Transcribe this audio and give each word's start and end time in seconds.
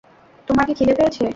তোমার 0.47 0.65
কি 0.67 0.73
খিদে 0.73 0.93
পেয়েছে? 0.97 1.25